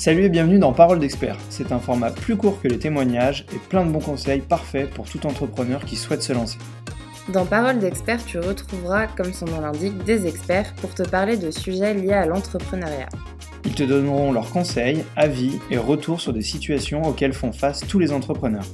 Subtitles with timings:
[0.00, 1.36] Salut et bienvenue dans Parole d'expert.
[1.50, 5.06] C'est un format plus court que les témoignages et plein de bons conseils parfaits pour
[5.06, 6.56] tout entrepreneur qui souhaite se lancer.
[7.34, 11.50] Dans Parole d'expert, tu retrouveras, comme son nom l'indique, des experts pour te parler de
[11.50, 13.10] sujets liés à l'entrepreneuriat.
[13.66, 17.98] Ils te donneront leurs conseils, avis et retours sur des situations auxquelles font face tous
[17.98, 18.64] les entrepreneurs.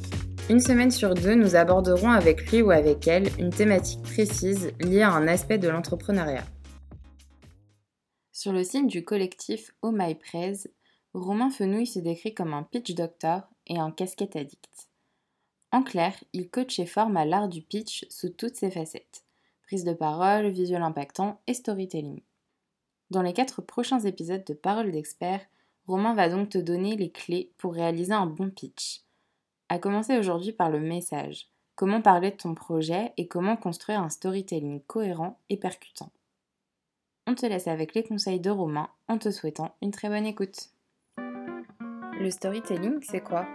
[0.48, 5.02] Une semaine sur deux, nous aborderons avec lui ou avec elle une thématique précise liée
[5.02, 6.44] à un aspect de l'entrepreneuriat.
[8.30, 10.68] Sur le site du collectif Oh My Praise,
[11.16, 14.90] Romain Fenouil se décrit comme un pitch doctor et un casquette addict.
[15.72, 19.24] En clair, il coach et forme à l'art du pitch sous toutes ses facettes
[19.62, 22.20] prise de parole, visuel impactant et storytelling.
[23.10, 25.40] Dans les quatre prochains épisodes de Parole d'expert,
[25.86, 29.00] Romain va donc te donner les clés pour réaliser un bon pitch.
[29.68, 31.48] À commencer aujourd'hui par le message.
[31.74, 36.12] Comment parler de ton projet et comment construire un storytelling cohérent et percutant.
[37.26, 40.70] On te laisse avec les conseils de Romain en te souhaitant une très bonne écoute.
[42.18, 43.46] Le storytelling, c'est quoi?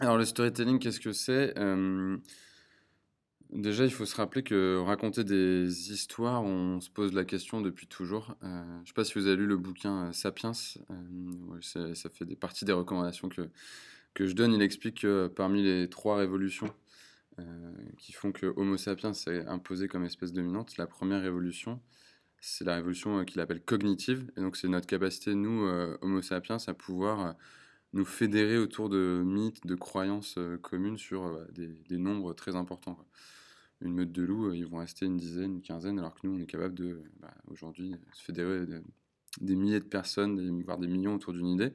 [0.00, 1.56] Alors le storytelling, qu'est-ce que c'est?
[1.58, 2.16] Euh,
[3.52, 7.88] Déjà, il faut se rappeler que raconter des histoires, on se pose la question depuis
[7.88, 8.36] toujours.
[8.44, 10.52] Euh, je ne sais pas si vous avez lu le bouquin euh, Sapiens.
[10.52, 13.48] ça fait des parties des recommandations que,
[14.14, 14.52] que je donne.
[14.52, 16.72] Il explique que parmi les trois révolutions
[17.96, 21.80] qui font que Homo sapiens s'est imposé comme espèce dominante, la première révolution,
[22.40, 24.30] c'est la révolution qu'il appelle cognitive.
[24.36, 25.66] Et donc, c'est notre capacité, nous,
[26.00, 27.34] Homo sapiens, à pouvoir
[27.92, 32.98] nous fédérer autour de mythes, de croyances communes sur des, nombres très importants
[33.82, 36.38] une meute de loups, ils vont rester une dizaine, une quinzaine, alors que nous, on
[36.38, 38.66] est capable de, bah, aujourd'hui, se fédérer
[39.40, 41.72] des milliers de personnes, voire des millions autour d'une idée.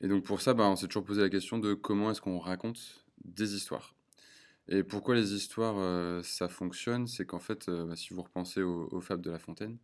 [0.00, 2.38] Et donc pour ça, bah, on s'est toujours posé la question de comment est-ce qu'on
[2.38, 3.94] raconte des histoires.
[4.68, 8.62] Et pourquoi les histoires, euh, ça fonctionne C'est qu'en fait, euh, bah, si vous repensez
[8.62, 9.78] aux fables de La Fontaine,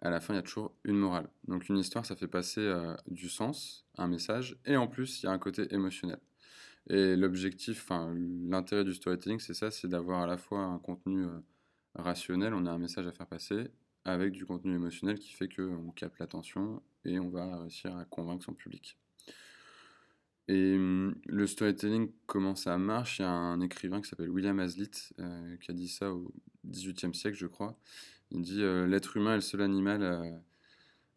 [0.00, 1.28] à la fin, il y a toujours une morale.
[1.48, 5.26] Donc une histoire, ça fait passer euh, du sens, un message, et en plus, il
[5.26, 6.20] y a un côté émotionnel.
[6.88, 7.88] Et l'objectif,
[8.48, 11.26] l'intérêt du storytelling, c'est ça, c'est d'avoir à la fois un contenu
[11.96, 13.70] rationnel, on a un message à faire passer,
[14.04, 18.44] avec du contenu émotionnel qui fait qu'on capte l'attention et on va réussir à convaincre
[18.44, 18.96] son public.
[20.48, 23.18] Et hum, le storytelling, comment ça marche?
[23.18, 26.32] Il y a un écrivain qui s'appelle William Hazlitt euh, qui a dit ça au
[26.66, 27.78] XVIIIe siècle, je crois.
[28.30, 30.42] Il dit euh, L'être humain est le seul animal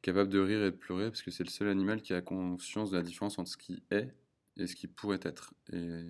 [0.01, 2.91] capable de rire et de pleurer parce que c'est le seul animal qui a conscience
[2.91, 4.13] de la différence entre ce qui est
[4.57, 5.53] et ce qui pourrait être.
[5.71, 6.03] Et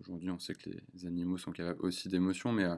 [0.00, 2.76] aujourd'hui, on sait que les animaux sont capables aussi d'émotions, mais euh,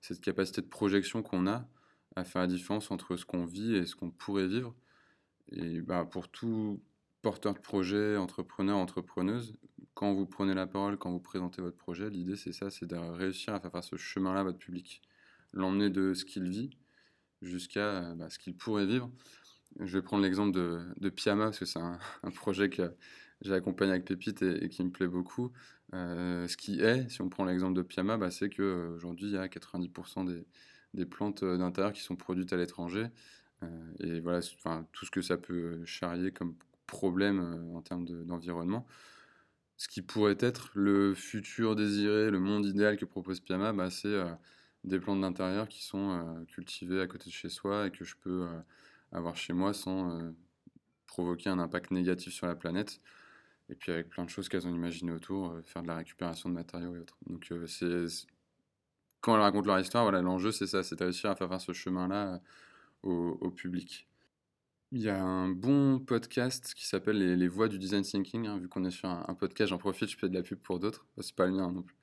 [0.00, 1.68] cette capacité de projection qu'on a
[2.16, 4.74] à faire la différence entre ce qu'on vit et ce qu'on pourrait vivre.
[5.52, 6.80] Et bah, pour tout
[7.22, 9.54] porteur de projet, entrepreneur, entrepreneuse,
[9.94, 12.94] quand vous prenez la parole, quand vous présentez votre projet, l'idée c'est ça, c'est de
[12.94, 15.02] réussir à faire faire ce chemin-là à votre public.
[15.52, 16.70] L'emmener de ce qu'il vit
[17.42, 19.10] jusqu'à bah, ce qu'il pourrait vivre.
[19.80, 21.80] Je vais prendre l'exemple de, de Piama, parce que c'est
[22.22, 22.94] un, projet que
[23.42, 25.50] j'ai accompagné avec Pépite et, qui me plaît beaucoup.
[25.94, 29.36] Euh, ce qui est, si on prend l'exemple de Piama, bah, c'est qu'aujourd'hui, il y
[29.36, 30.44] a 90%
[30.94, 33.08] des, plantes euh, d'intérieur qui sont produites à l'étranger.
[33.64, 34.40] Euh, et voilà,
[34.92, 36.54] tout ce que ça peut charrier comme
[36.88, 38.86] problème en termes d'environnement.
[39.76, 44.16] ce qui pourrait être le futur désiré, le monde idéal que propose Piama, bah, c'est
[44.84, 48.48] des plantes d'intérieur qui sont cultivées à côté de chez soi et que je peux
[49.12, 50.32] avoir chez moi sans
[51.06, 53.00] provoquer un impact négatif sur la planète
[53.70, 56.48] et puis avec plein de choses qu'elles ont imaginées autour, euh, faire de la récupération
[56.48, 57.18] de matériaux et autres.
[57.26, 57.66] Donc euh,
[59.20, 62.40] quand elles racontent leur histoire, l'enjeu c'est ça, c'est réussir à faire faire ce chemin-là
[63.04, 64.08] euh, au, public.
[64.90, 68.46] Il y a un bon podcast qui s'appelle les, Voix du Design Thinking.
[68.46, 70.78] Hein, vu qu'on est sur un, podcast, j'en profite, je fais de la pub pour
[70.78, 71.06] d'autres.
[71.20, 71.96] c'est pas le mien non plus.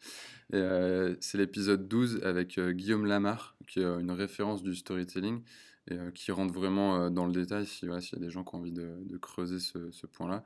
[1.19, 5.41] c'est l'épisode 12 avec Guillaume Lamar, qui est une référence du storytelling
[5.89, 8.71] et qui rentre vraiment dans le détail s'il y a des gens qui ont envie
[8.71, 10.45] de, creuser ce, point-là.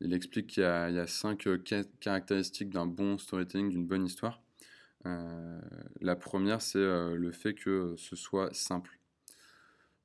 [0.00, 1.58] Il explique qu'il y, a cinq euh,
[2.00, 4.42] caractéristiques d'un bon storytelling, d'une bonne histoire.
[5.06, 5.60] Euh,
[6.00, 8.98] la première, c'est euh, le fait que ce soit simple.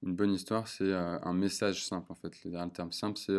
[0.03, 2.33] Une bonne histoire, c'est un message simple, en fait.
[2.43, 3.37] Le terme simple, c'est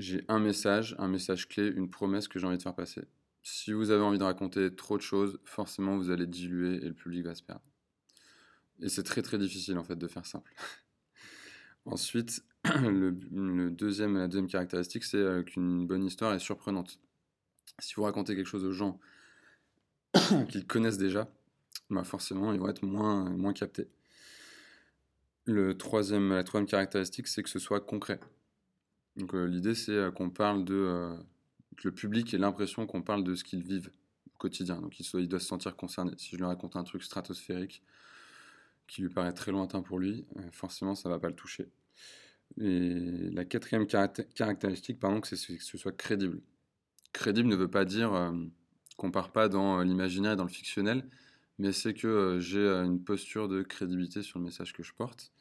[0.00, 3.02] j'ai un message, un message clé, une promesse que j'ai envie de faire passer.
[3.42, 6.94] Si vous avez envie de raconter trop de choses, forcément, vous allez diluer et le
[6.94, 7.62] public va se perdre.
[8.80, 10.52] Et c'est très très difficile, en fait, de faire simple.
[11.84, 16.98] Ensuite, le, deuxième, la deuxième caractéristique, c'est euh, qu'une bonne histoire est surprenante.
[17.78, 19.00] Si vous racontez quelque chose aux gens
[20.48, 21.30] qu'ils connaissent déjà,
[21.90, 23.88] bah forcément, ils vont être moins, moins captés.
[25.50, 28.20] Le troisième, la troisième caractéristique, c'est que ce soit concret.
[29.16, 31.16] Donc euh, l'idée, c'est euh, qu'on parle de...
[31.76, 33.90] que le public ait l'impression qu'on parle de ce qu'ils vivent
[34.34, 34.80] au quotidien.
[34.80, 36.12] Donc il, il doit se sentir concerné.
[36.18, 37.82] Si je lui raconte un truc stratosphérique
[38.86, 41.68] qui lui paraît très lointain pour lui, forcément, ça ne va pas le toucher.
[42.58, 46.40] Et la quatrième caractéristique, pardon, c'est que ce soit crédible.
[47.12, 48.32] Crédible ne veut pas dire euh,
[48.96, 51.08] qu'on part pas dans l'imaginaire et dans le fictionnel,
[51.58, 54.92] mais c'est que euh, j'ai euh, une posture de crédibilité sur le message que je
[54.94, 55.32] porte.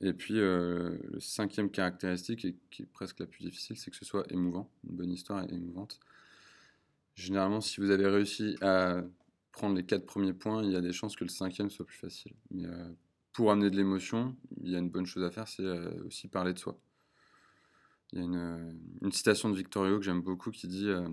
[0.00, 4.04] Et puis, le cinquième caractéristique, et qui est presque la plus difficile, c'est que ce
[4.04, 4.70] soit émouvant.
[4.88, 6.00] Une bonne histoire est émouvante.
[7.14, 9.02] Généralement, si vous avez réussi à
[9.52, 11.96] prendre les quatre premiers points, il y a des chances que le cinquième soit plus
[11.96, 12.34] facile.
[12.50, 12.66] Mais
[13.36, 16.26] pour amener de l'émotion, il y a une bonne chose à faire, c'est euh, aussi
[16.26, 16.78] parler de soi.
[18.12, 21.06] Il y a une, euh, citation de Victor Hugo que j'aime beaucoup qui dit euh,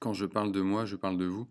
[0.00, 1.46] Quand je parle de moi, je parle de vous.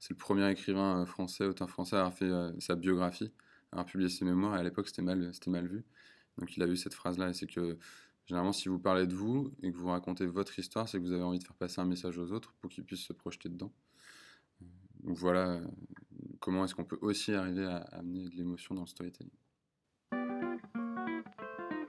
[0.00, 3.32] C'est le premier écrivain français, auteur français, à avoir fait sa biographie,
[3.72, 5.84] avoir publié ses mémoires, et à l'époque c'était mal, c'était mal vu.
[6.38, 7.78] Donc il a eu cette phrase-là, et c'est que
[8.26, 11.12] généralement si vous parlez de vous et que vous racontez votre histoire, c'est que vous
[11.12, 13.72] avez envie de faire passer un message aux autres pour qu'ils puissent se projeter dedans.
[15.00, 15.60] Donc voilà
[16.40, 19.32] comment est-ce qu'on peut aussi arriver à amener de l'émotion dans le storytelling.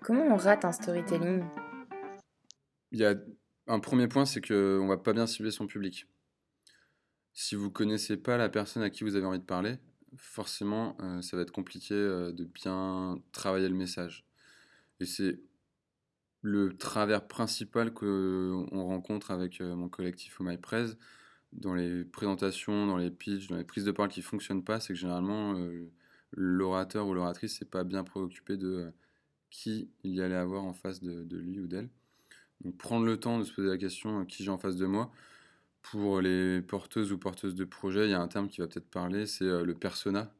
[0.01, 1.43] Comment on rate un storytelling?
[2.91, 3.15] Il y a
[3.67, 6.07] un premier point, c'est qu'on ne va pas bien cibler son public.
[7.33, 9.77] Si vous ne connaissez pas la personne à qui vous avez envie de parler,
[10.19, 14.25] forcément, euh, ça va être compliqué euh, de bien travailler le message.
[14.99, 15.39] Et c'est
[16.41, 20.57] le travers principal qu'on rencontre avec euh, mon collectif Oh My
[21.53, 24.79] dans les présentations, dans les pitchs, dans les prises de parole qui ne fonctionnent pas,
[24.79, 25.91] c'est que généralement euh,
[26.31, 28.91] l'orateur ou l'oratrice n'est pas bien préoccupé de euh,
[29.49, 31.89] qui il y allait avoir en face de, lui ou d'elle.
[32.61, 34.85] Donc prendre le temps de se poser la question euh, qui j'ai en face de
[34.85, 35.11] moi.
[35.81, 38.89] Pour les porteuses ou porteuses de projet, il y a un terme qui va peut-être
[38.89, 40.31] parler, c'est le persona.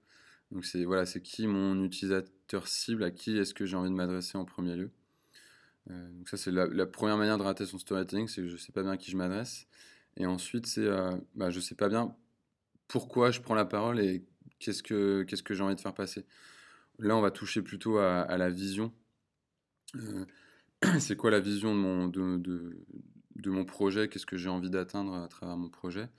[0.52, 3.96] Donc c'est voilà, c'est qui mon utilisateur cible, à qui est-ce que j'ai envie de
[3.96, 4.92] m'adresser en premier lieu.
[5.88, 8.72] donc ça c'est la, première manière de rater son storytelling, c'est que je ne sais
[8.72, 9.68] pas bien à qui je m'adresse.
[10.18, 12.16] Et ensuite, c'est, euh, bah, je sais pas bien
[12.88, 14.26] pourquoi je prends la parole et
[14.60, 16.26] qu'est-ce que, qu'est-ce que j'ai envie de faire passer.
[17.00, 18.94] Là, on va toucher plutôt à, la vision.
[19.96, 20.26] Euh,
[21.00, 22.78] c'est quoi la vision de mon, de,
[23.48, 26.10] mon projet Qu'est-ce que j'ai envie d'atteindre à travers mon projet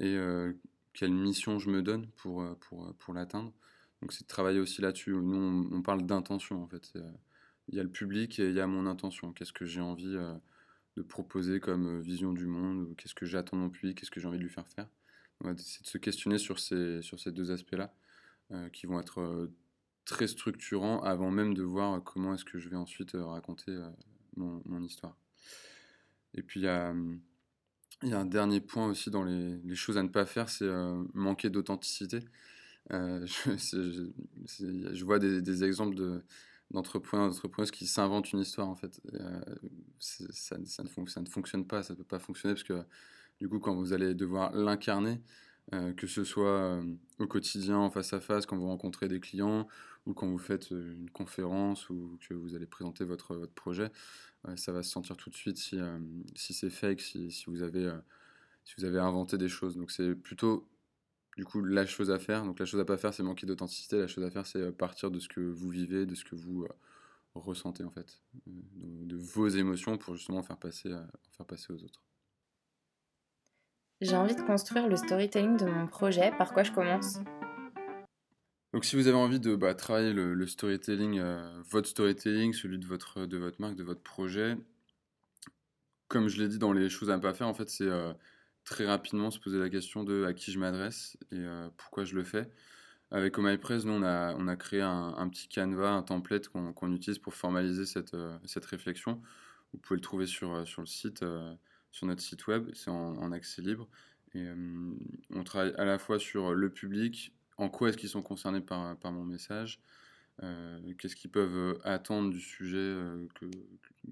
[0.00, 0.52] Et euh,
[0.92, 3.52] quelle mission je me donne pour, pour, pour l'atteindre
[4.00, 5.12] Donc, c'est de travailler aussi là-dessus.
[5.12, 6.92] Nous, on, parle d'intention, en fait.
[7.68, 9.32] Il y a le public et il y a mon intention.
[9.32, 10.16] Qu'est-ce que j'ai envie
[10.96, 14.28] de proposer comme vision du monde, qu'est-ce que j'attends de mon public, qu'est-ce que j'ai
[14.28, 14.86] envie de lui faire faire.
[15.40, 17.92] On essayer de se questionner sur ces, sur ces deux aspects-là,
[18.72, 19.50] qui vont être
[20.04, 23.76] très structurants avant même de voir comment est-ce que je vais ensuite raconter
[24.36, 25.16] mon, histoire.
[26.34, 26.92] Et puis il y a,
[28.02, 30.68] un dernier point aussi dans les, choses à ne pas faire, c'est
[31.14, 32.20] manquer d'authenticité.
[32.90, 34.10] je,
[34.58, 36.22] je, vois des, exemples de,
[36.70, 39.00] d'entrepreneurs, d'entrepreneuses qui s'inventent une histoire en fait.
[39.14, 39.40] Euh,
[39.98, 42.84] ça, ne fonctionne pas, ça ne peut pas fonctionner parce que
[43.38, 45.16] du coup quand vous allez devoir l'incarner, euh,
[45.70, 49.66] que ce soit euh, au quotidien, en face à face, quand vous rencontrez des clients
[50.06, 53.90] ou quand vous faites une conférence ou que vous allez présenter votre, votre projet,
[54.56, 55.78] ça va se sentir tout de suite si,
[56.34, 57.90] si c'est fake, si, si, vous avez,
[58.64, 59.76] si vous avez inventé des choses.
[59.76, 60.68] Donc c'est plutôt
[61.36, 63.98] du coup, la chose à faire, donc la chose à pas faire, c'est manquer d'authenticité.
[63.98, 66.36] La chose à faire, c'est euh, partir de ce que vous vivez, de ce que
[66.36, 66.68] vous euh,
[67.34, 68.50] ressentez en fait, euh,
[69.04, 70.90] de, vos émotions pour justement faire passer,
[71.36, 72.00] faire passer aux autres.
[74.04, 76.30] J'ai envie de construire le storytelling de mon projet.
[76.36, 77.20] Par quoi je commence?
[78.74, 81.22] Donc si vous avez envie de bah, travailler le, storytelling,
[81.70, 84.58] votre storytelling, celui de votre, de votre marque, de votre projet,
[86.08, 87.88] comme je l'ai dit dans les choses à ne pas faire, en fait, c'est
[88.66, 92.14] très rapidement se poser la question de à qui je m'adresse et euh, pourquoi je
[92.14, 92.50] le fais.
[93.10, 97.18] Avec OMyPress, nous, on a, on a créé un, petit canevas, un template qu'on utilise
[97.18, 99.22] pour formaliser cette, euh, cette, réflexion.
[99.72, 101.24] Vous pouvez le trouver sur, euh, sur le site,
[101.94, 103.88] sur notre site web, c'est en, accès libre.
[104.34, 104.44] Et
[105.30, 108.96] on travaille à la fois sur le public, en quoi est-ce qu'ils sont concernés par,
[108.98, 109.80] par mon message,
[110.98, 112.96] qu'est-ce qu'ils peuvent attendre du sujet
[113.36, 113.46] que,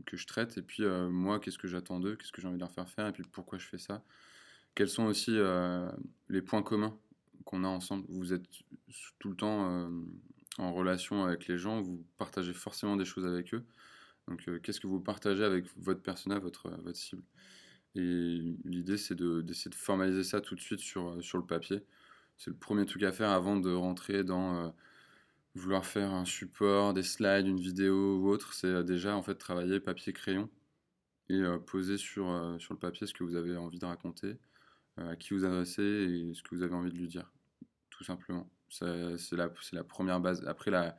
[0.07, 2.61] que, je traite, et puis moi, qu'est-ce que j'attends d'eux, qu'est-ce que j'ai envie de
[2.61, 4.05] leur faire faire, et puis pourquoi je fais ça
[4.75, 5.91] quels sont aussi euh,
[6.29, 6.97] les points communs
[7.45, 8.45] qu'on a ensemble Vous êtes
[9.19, 9.89] tout le temps euh,
[10.59, 13.65] en relation avec les gens, vous partagez forcément des choses avec eux.
[14.29, 17.23] Donc, euh, qu'est-ce que vous partagez avec votre persona, votre, votre cible
[17.95, 21.85] Et l'idée, c'est d'essayer de, formaliser ça tout de suite sur, sur le papier.
[22.39, 24.75] C'est le premier truc à faire avant de rentrer dans
[25.55, 28.55] vouloir faire un support, des slides, une vidéo ou autre.
[28.55, 30.49] C'est déjà en fait travailler papier-crayon
[31.29, 34.39] et poser sur, sur le papier ce que vous avez envie de raconter
[34.99, 37.33] euh, à qui vous adressez et ce que vous avez envie de lui dire,
[37.91, 38.51] tout simplement.
[38.69, 40.45] C'est la, la, première base.
[40.47, 40.99] Après, la,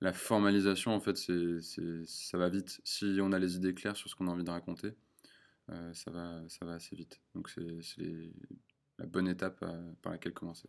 [0.00, 1.60] la formalisation, en fait, c'est
[2.06, 2.80] ça va vite.
[2.84, 4.94] Si on a les idées claires sur ce qu'on a envie de raconter,
[5.72, 7.20] euh, ça, va, assez vite.
[7.34, 8.30] Donc, c'est
[8.98, 10.68] la bonne étape euh, par laquelle commencer.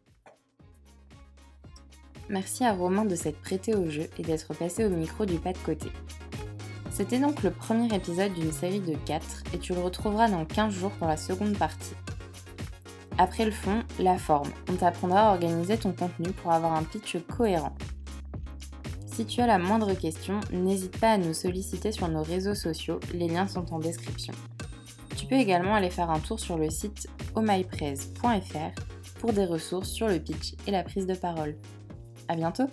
[2.30, 5.54] Merci à Romain de s'être prêté au jeu et d'être passé au micro du pas
[5.54, 5.92] de côté.
[6.90, 10.74] C'était donc le premier épisode d'une série de 4 et tu le retrouveras dans 15
[10.74, 11.96] jours pour la seconde partie.
[13.18, 14.50] Après le fond, la forme.
[14.70, 17.76] On t'apprendra à organiser ton contenu pour avoir un pitch cohérent.
[19.06, 23.00] Si tu as la moindre question, n'hésite pas à nous solliciter sur nos réseaux sociaux,
[23.14, 24.34] les liens sont en description.
[25.34, 30.20] Peux également aller faire un tour sur le site omypress.fr pour des ressources sur le
[30.20, 31.56] pitch et la prise de parole.
[32.28, 32.68] À bientôt!